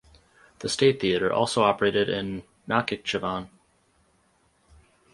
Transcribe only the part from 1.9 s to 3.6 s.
in Nakhichevan.